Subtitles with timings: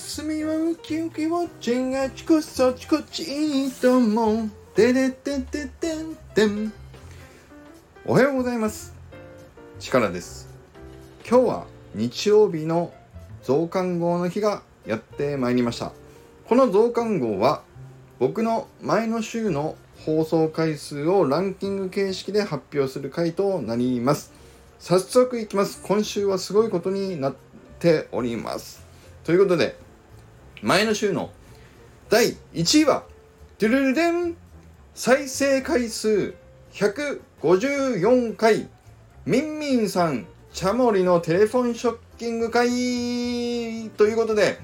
[0.00, 4.50] 隅はウキウキウォッチングあちこちそちこちいいと思う。
[4.74, 6.72] てれてててんてん。
[8.04, 8.94] おはようございます。
[9.78, 10.48] 力です。
[11.28, 12.92] 今日は日曜日の
[13.42, 15.92] 増刊号の日がやってまいりました。
[16.46, 17.62] この増刊号は
[18.18, 24.32] 僕の前の週の放送回数をランキング形式で発表する回となります。
[24.80, 25.82] 早速いきます。
[25.82, 27.34] 今週はすごいことになっ
[27.78, 28.84] ております。
[29.24, 29.89] ということで
[30.62, 31.30] 前の週の
[32.10, 33.04] 第1位は
[33.58, 34.36] トゥルルデン
[34.94, 36.34] 再生回数
[36.72, 38.68] 154回
[39.24, 42.68] ミンミンさんチャモリのテレフォンショッキング会
[43.96, 44.58] ということで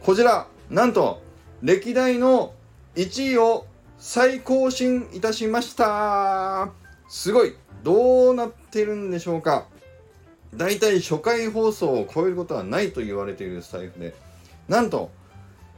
[0.00, 1.20] こちらなんと
[1.60, 2.54] 歴代の
[2.94, 3.66] 1位を
[3.98, 6.70] 再更新いたしました。
[7.08, 9.66] すごいどうなってるんでしょうか。
[10.54, 14.14] 大体初回放送を超えることはないと言われているスタイフで
[14.68, 15.10] なんと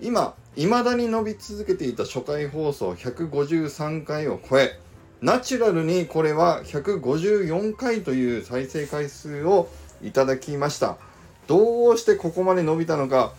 [0.05, 4.79] 今未だに伸び続けていた初回放送153回を超え
[5.23, 9.71] ナチュラルにこれは154回という再生回数を
[10.03, 10.99] いただきました。
[11.47, 13.33] どうしてここまで伸びたのか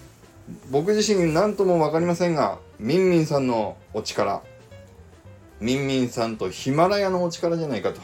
[0.71, 4.41] 僕自身何とも分かりませんがみんみんさんのお力
[5.59, 8.01] みんみんさんとヒマラヤのお力じゃないかと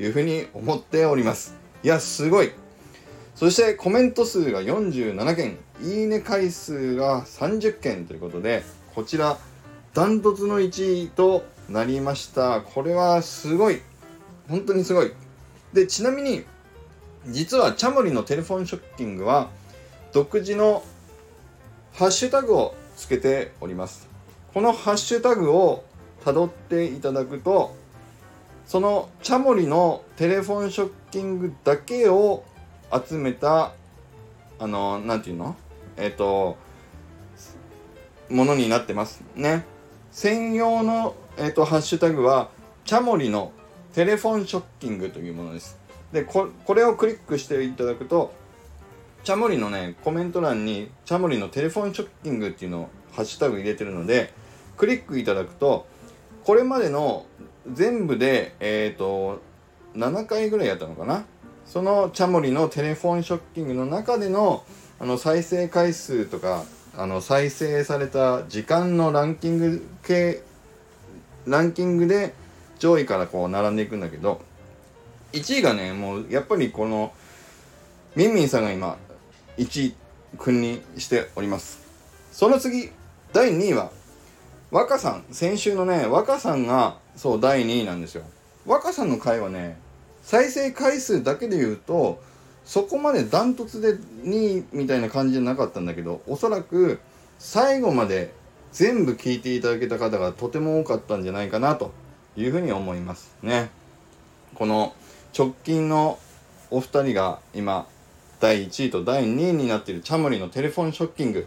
[0.00, 1.56] いうふうに思っております。
[1.82, 2.52] いやすごい。
[3.38, 5.58] そしてコメント数が47件。
[5.80, 8.64] いいね回数が30件ということで
[8.96, 9.38] こちら
[9.94, 12.62] ダントツの1位となりました。
[12.62, 13.80] これはすごい。
[14.48, 15.12] 本当にすごい。
[15.72, 16.42] でちなみに
[17.28, 19.50] 実はチャモリのテレフォンショッキングは
[20.12, 20.82] 独自の
[21.92, 24.08] ハッシュタグをつけております。
[24.52, 25.84] このハッシュタグを
[26.24, 27.76] たどっていただくと
[28.66, 32.42] そのチャモリのテレフォンショッキングだけを
[32.92, 33.72] 集めた
[34.58, 35.56] あの何て言うの？
[35.96, 36.56] えっ、ー、と
[38.30, 39.64] ものになってますね。
[40.10, 42.50] 専用の、えーと、ハッシュタグは
[42.84, 43.52] チャモリの
[43.92, 45.78] テレフォンショッキングというものです。
[46.12, 48.32] でこれをクリックしていただくと
[49.24, 54.32] チャモリのねコメント欄にチャモリのテレフォンショッキングっていうのをハッシュタグ入れてるので
[54.76, 55.86] クリックいただくと
[56.44, 57.26] これまでの
[57.70, 59.42] 全部で、えっ、ー、と、
[59.94, 61.26] 7回ぐらいやったのかな？
[61.68, 64.64] そのチャモリのテレフォンショッキングの中での
[64.98, 66.64] あの再生回数とか
[66.96, 70.42] あの再生された時間のランキング系
[71.46, 72.34] ランキングで
[72.78, 74.40] 上位からこう並んでいくんだけど
[75.32, 77.12] 1位がねもうやっぱりこの
[78.16, 78.96] ミンミンさんが今
[79.58, 79.94] 1位
[80.38, 81.80] 君にしております。
[82.32, 82.90] その次
[83.32, 83.90] 第2位は
[84.70, 85.24] 若さん。
[85.30, 88.24] 先週のね若さんがそう第2位なんですよ。
[88.66, 89.78] 若さんの回はね
[90.28, 92.20] 再生回数だけで言うと
[92.62, 97.00] そこまでダントツで2位みたいな感じじゃなかったんだけどおそらく
[97.38, 98.34] 最後まで
[98.70, 101.92] 全部聞いていただけた方がとても多かったんじゃないかなと
[102.36, 103.70] いうふうに思いますね。
[104.54, 104.92] この
[105.34, 106.18] 直近の
[106.70, 107.86] お二人が今
[108.38, 111.46] 第1位と第2位になっているチャモリのテレフォンショッキング。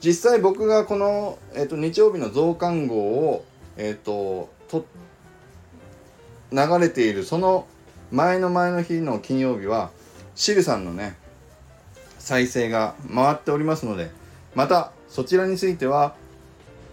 [0.00, 3.44] 実際僕がこの、えーと、日曜日の増刊号を、
[3.76, 4.86] えーと、と
[6.52, 7.66] 流れているその
[8.14, 9.90] 前の前の日の金曜日は
[10.36, 11.16] シルさんのね
[12.20, 14.08] 再生が回っておりますので
[14.54, 16.14] またそちらについては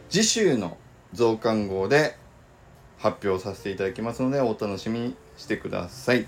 [0.09, 0.79] 次週の
[1.13, 2.17] 増刊号で
[2.97, 6.21] 発表させていただきますのでお楽しみにしてください。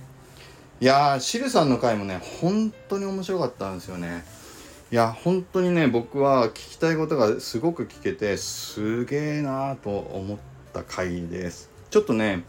[0.80, 4.24] いやーシルさんの回もね本当に面白かったんですよね。
[4.92, 10.38] いや本当にね僕は聞きたいことがすごく聞けてすげえなーと思っ
[10.72, 11.72] た回です。
[11.90, 12.44] ちょっとね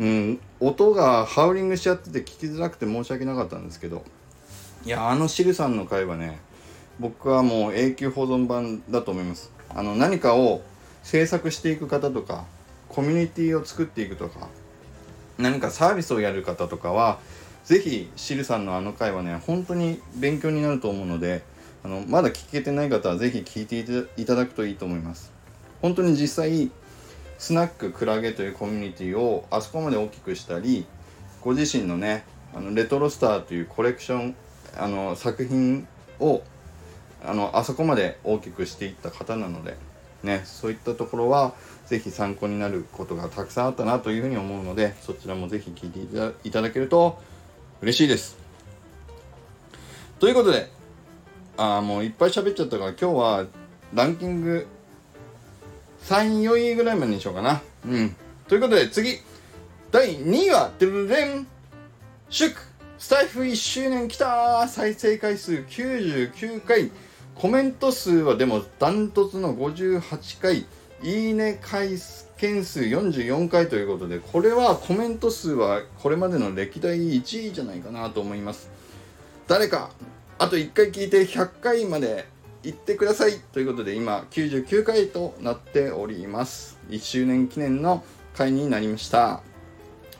[0.00, 0.40] うん。
[0.58, 4.02] 音がハウリングしちゃってて聞きづらくて申し訳なかったんですけど。
[4.84, 6.38] いやあのシルさんの回はね
[6.98, 9.52] 僕はもう永久保存版だと思います。
[9.68, 10.62] あの何かを
[11.02, 12.46] 制作していく方とか
[12.88, 14.48] コミュニティを作っていくとか
[15.38, 17.18] 何かサービスをやる方とかは
[17.64, 21.42] 是非シルさんのあの回はね本当に勉強になると思うので
[21.84, 25.30] あのまだ聞けてない方は是非聞いていただくといいと思います。
[25.82, 26.70] 本当に実際
[27.40, 30.84] スナッククラゲというコミュニティをあそこまで大きくしたり
[31.40, 32.22] ご自身のね
[32.54, 34.36] あのレトロスターというコレクション
[34.76, 35.88] あの作品
[36.20, 36.42] を
[37.24, 39.74] あのあそこまで大きくしていった方なので
[40.22, 41.54] ねそういったところは
[41.86, 47.18] 是非参考になることがたくさんあったなというふうに思うのでそちらも是非聞いていただけると
[47.80, 48.36] 嬉しいです。
[50.18, 50.70] ということで
[51.56, 53.46] ああもういっぱい喋っちゃったから今日は
[53.94, 54.66] ランキング
[56.04, 57.62] 3、4位ぐらいまでにしようかな。
[57.86, 58.16] うん。
[58.48, 59.18] ということで次、
[59.90, 61.46] 第2位は、ドゥルレン。
[62.28, 62.54] 祝
[62.98, 64.68] スタイフ1周年きた。
[64.68, 66.90] 再生回数99回。
[67.34, 70.66] コメント数はでもダントツの58回。
[71.02, 71.96] いいね回
[72.36, 78.70] 件数44回ということでこれはコメント数はこれまでの歴代1位じゃないかなと思います。
[79.48, 79.90] 誰か
[80.38, 82.26] あと1回聞いて100回まで
[82.62, 86.78] 行ってくださいということで今99回となっております。
[86.90, 88.04] 1周年記念の
[88.34, 89.42] 回になりました。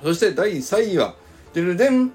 [0.03, 1.15] そして第3位は
[1.53, 2.13] でるでん。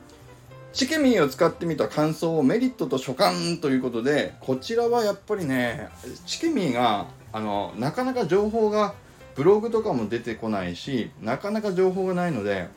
[0.74, 5.88] チケミーを使ってみた感想をメリットと所感ということでこちらはやっぱりね
[6.26, 8.94] チケミーがあのなかなか情報が
[9.36, 12.68] ブログとかも出てこないしなかなか情報がないので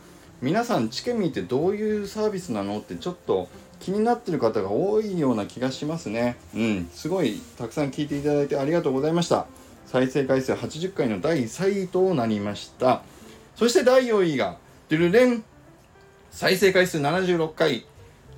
[0.40, 3.48] 皆さんチケミーってどういうサービスなのってちょっと
[3.80, 6.36] 気になってる方が多いような気がしますね。
[6.54, 6.90] うん。
[6.92, 9.46] すごいたくさん聞いていただいてありがとうございました。
[9.86, 13.02] 再生回数80回の第3位となりました。
[13.56, 14.58] そして第4位が
[14.88, 15.44] ドゥルレン。
[16.30, 17.86] 再生回数76回。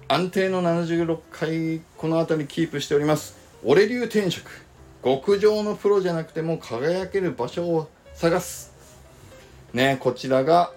[0.08, 3.36] 安定の76回この辺りキープしております。
[3.64, 4.66] 俺流転職。
[5.02, 8.72] 極上のプロじゃなくても輝ける場所を探す。
[9.72, 10.72] ねこちらが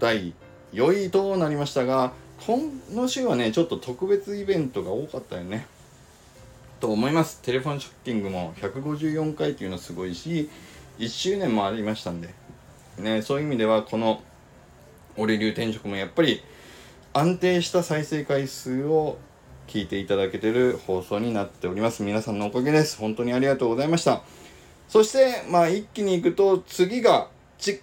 [0.00, 0.34] 第
[0.72, 2.12] 4位となりましたが
[2.46, 5.66] 今の週はねちょっと特別イベントが多かったよね。
[6.78, 7.40] と思います。
[7.40, 10.50] テレフォンショッキングも154回っていうのすごいし
[10.98, 12.34] 1周年もありましたんで。
[12.98, 14.20] ねそういう意味ではこの
[15.16, 16.42] 俺流転職もやっぱり
[17.14, 19.16] 安定した再生回数を
[19.66, 22.02] 聞いていただけてる放送になっております。
[22.02, 22.98] 皆さんのおかげです。
[22.98, 24.22] 本当にありがとうございました。
[24.90, 27.80] そしてまあ一気にいくと次がち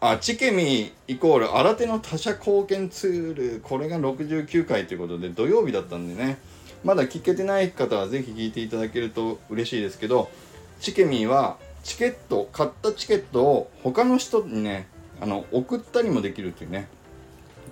[0.00, 3.60] あチケミイコール新手の他社貢献ツール。
[3.60, 6.38] これが69回ということで土曜日だったんでね。
[6.84, 10.30] まだ聞けてない方はぜひ聞いていただけると嬉しいですけど
[10.78, 14.86] チケミはチケット買ったチケットを他の人にね
[15.20, 16.86] あの送ったりもできるっていうね。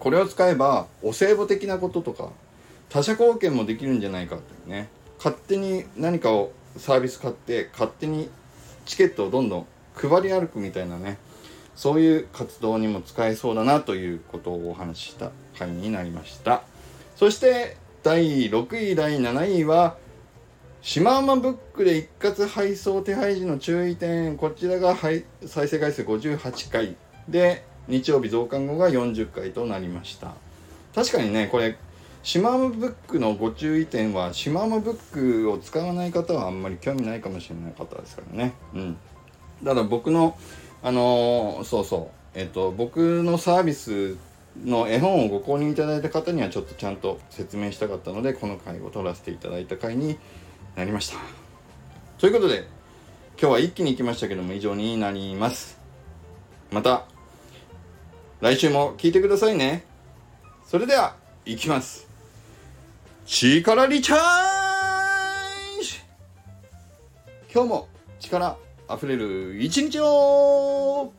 [0.00, 2.30] これを使えばお歳暮的なこととか
[2.88, 4.88] 他社貢献もできるんじゃないかというね。
[5.18, 8.28] 勝手に何かをサービス買って勝手に
[8.84, 11.18] チケットをどんどん配り歩くみたいなね。
[11.76, 16.62] そういう活動にも使えそうだなということをお話しした回になりました。
[17.16, 19.96] そして第6位第7位は
[20.80, 24.36] シマウマブックで一括配送手配時の注意点。
[24.36, 26.96] こちらが再生回数58回
[27.28, 30.34] で日曜日増刊後が40回となりました。
[30.94, 31.76] 確かにねこれ
[32.22, 38.54] シマウマブックのご注意点はシマウマブックを使わない方はあんまり興味ないかもしれない方ですからね。
[38.74, 38.96] うん。
[39.64, 40.36] ただ僕の
[40.82, 42.38] あのー、そうそう。
[42.38, 44.16] えっと僕のサービス
[44.64, 50.18] の絵本をご購入いただいた方にはちょっとちゃんと説明したかったのでこの回を取らせていただいた回に
[50.76, 51.16] なりました。
[52.18, 52.66] ということで
[53.38, 55.78] 今日は一気に行きましたけども以上になります。
[56.70, 57.04] また
[58.40, 59.84] 来週も聞いてくださいね。
[60.66, 62.06] それでは行きます。
[63.26, 66.00] 力リチャージ。
[67.52, 67.88] 今日も
[68.20, 68.56] 力
[68.88, 71.12] 溢れる一日を